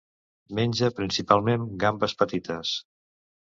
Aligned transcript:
Menja 0.59 0.89
principalment 0.99 1.67
gambes 1.85 2.17
petites. 2.23 2.73